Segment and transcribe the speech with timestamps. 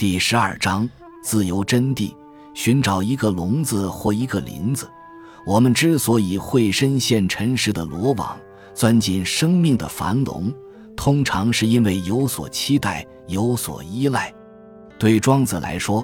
[0.00, 0.88] 第十二章
[1.22, 2.10] 自由真谛。
[2.54, 4.88] 寻找一个笼子或一个林子。
[5.44, 8.34] 我们之所以会深陷尘世的罗网，
[8.72, 10.50] 钻进生命的樊笼，
[10.96, 14.32] 通常是因为有所期待，有所依赖。
[14.98, 16.02] 对庄子来说，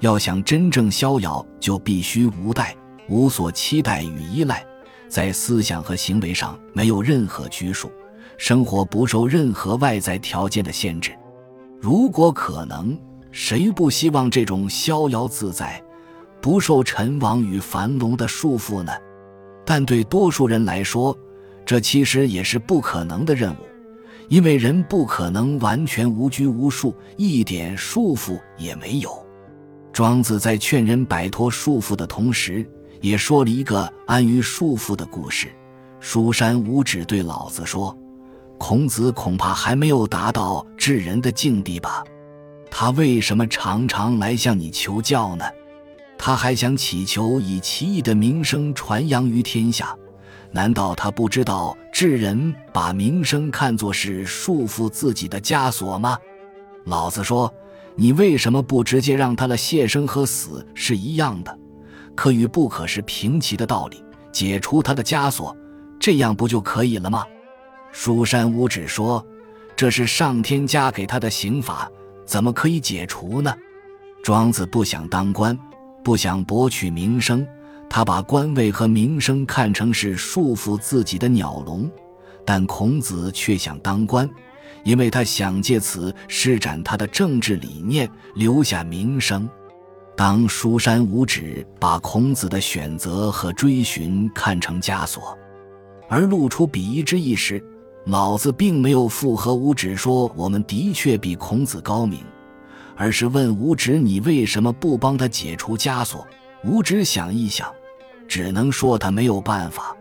[0.00, 2.74] 要想真正逍遥，就必须无待，
[3.10, 4.64] 无所期待与依赖，
[5.06, 7.92] 在思想和行为上没有任何拘束，
[8.38, 11.14] 生活不受任何外在条件的限制。
[11.78, 12.98] 如果可能。
[13.36, 15.82] 谁不希望这种逍遥自在，
[16.40, 18.92] 不受尘网与樊笼的束缚呢？
[19.64, 21.18] 但对多数人来说，
[21.66, 23.56] 这其实也是不可能的任务，
[24.28, 29.10] 因为人不可能完全无拘无束，一点束缚也没有。
[29.92, 32.64] 庄子在劝人摆脱束缚的同时，
[33.00, 35.48] 也说了一个安于束缚的故事。
[35.98, 37.98] 书山无止对老子说
[38.58, 42.04] ：“孔子恐怕还没有达到治人的境地吧。”
[42.76, 45.44] 他为什么常常来向你求教呢？
[46.18, 49.96] 他还想祈求以奇异的名声传扬于天下，
[50.50, 56.18] 难道他不知道智人把名声看作是束缚自己的枷锁吗？
[56.86, 57.48] 老子说
[57.94, 61.56] ：“你为什么不直接让他的谢生和死是一样的？
[62.16, 65.56] 可与不可是平齐的道理，解除他的枷锁，
[66.00, 67.24] 这样不就可以了吗？”
[67.92, 69.24] 书山无指说
[69.76, 71.88] ：“这是上天加给他的刑罚。”
[72.24, 73.54] 怎么可以解除呢？
[74.22, 75.58] 庄子不想当官，
[76.02, 77.46] 不想博取名声，
[77.90, 81.90] 他把官位和名声看成是束缚自己的鸟笼。
[82.46, 84.28] 但孔子却想当官，
[84.82, 89.48] 因为他想借此施展他的政治理念，留下名声。
[90.16, 95.36] 当书山无指把孔子的选择和追寻看成枷锁，
[96.08, 97.64] 而露出鄙夷之意时，
[98.06, 102.20] 老子并没有附和五指说我们的确比孔子高明，
[102.96, 106.26] 而是问五指你为什么不帮他解除枷锁？
[106.64, 107.72] 五指想一想，
[108.28, 109.96] 只能说他没有办法。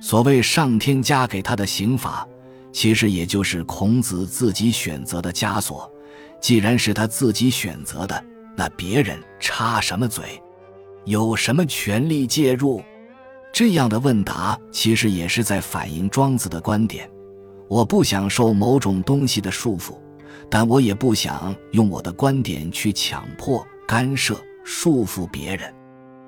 [0.00, 2.26] 所谓上天加给他的刑罚，
[2.72, 5.90] 其实也就是孔子自己选择的枷锁。
[6.40, 8.24] 既然是他自己选择的，
[8.56, 10.42] 那别人插什么嘴？
[11.04, 12.82] 有什么权利介入？
[13.52, 17.08] 这样的问答其实也是在反映庄子的观点。
[17.68, 19.94] 我不想受某种东西的束缚，
[20.50, 25.72] 但我也不想用我的观点去强迫、干涉、束缚别人。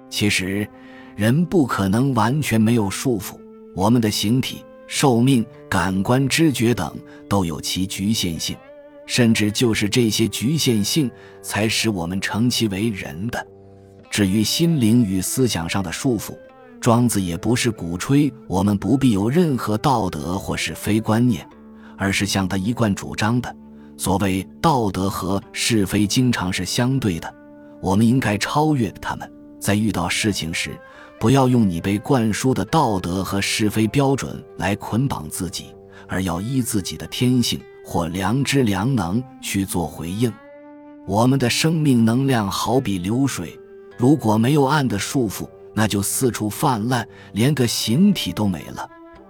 [0.08, 0.66] 其实，
[1.14, 3.34] 人不可能完全没有束缚。
[3.74, 6.96] 我们的形体、寿命、感官、知觉等
[7.28, 8.56] 都有其局限性，
[9.04, 11.10] 甚至就是这些局限性，
[11.42, 13.46] 才使我们称其为人的。
[14.10, 16.34] 至于心灵与思想上的束缚，
[16.86, 21.44] 庄子也不是鼓吹我们不必有任何道德或是非观念，
[21.98, 23.52] 而是像他一贯主张的，
[23.96, 27.34] 所谓道德和是非经常是相对的，
[27.82, 30.78] 我们应该超越他们，在遇到事情时，
[31.18, 35.74] 不要用你被灌输的道德和是非标准来捆绑自己，
[36.06, 40.32] 而要依自己的天性或良知良能去做回应。
[41.04, 43.58] 我们的生命能量好比流水，
[43.96, 45.48] 如果没有岸的束缚。
[45.76, 48.88] 那就四处泛滥，连个形体都没了。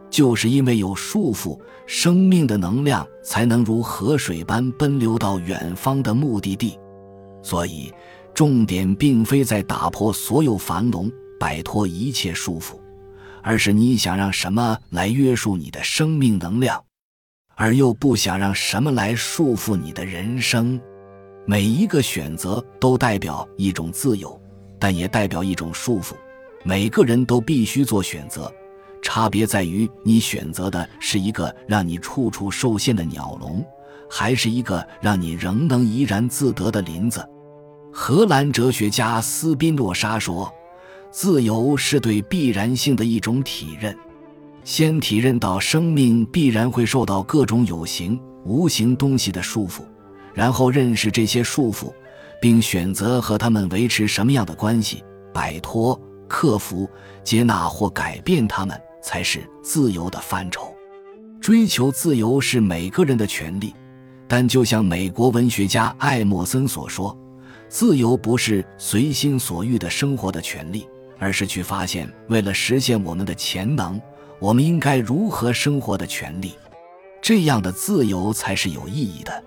[0.08, 6.78] 就是因为有束缚，生命的能量才能如河水般奔流到远方的目的地。
[7.42, 7.92] 所以，
[8.32, 12.78] 重点并非在打破所有樊笼，摆脱一切束缚，
[13.42, 16.82] 而是你想让什么来约束你的生命能量，
[17.56, 20.80] 而又不想让什么来束缚你的人生。
[21.44, 24.40] 每一个选择都代表一种自由，
[24.78, 26.14] 但也代表一种束缚。
[26.64, 28.52] 每个人都必须做选择，
[29.02, 33.64] 差别在于你选择的是一个让你处处受限的鸟笼，
[34.10, 37.24] 还是一个让你仍能怡然自得的林子。
[37.92, 40.52] 荷兰哲学家斯宾诺莎说
[41.10, 43.96] ：“自由是对必然性的一种体认，
[44.64, 49.82] 先体认到生命必然会受到各种有形、无形东西的束缚，
[50.34, 51.92] 然后认识这些束缚，
[52.40, 55.02] 并选择和他们维持什么样的关系，
[55.32, 56.88] 摆脱。”克服、
[57.24, 60.74] 接纳或改变他们，才是自由的范畴。
[61.40, 63.74] 追求自由是每个人的权利，
[64.26, 67.16] 但就像美国文学家艾默森所说
[67.68, 70.88] ：“自由不是随心所欲的生活的权利，
[71.18, 74.00] 而是去发现，为了实现我们的潜能，
[74.40, 76.54] 我们应该如何生活的权利。
[77.22, 79.44] 这样的自由才是有意义的，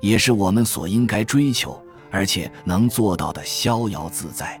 [0.00, 1.80] 也是我们所应该追求，
[2.12, 4.60] 而且能做到的逍遥自在。”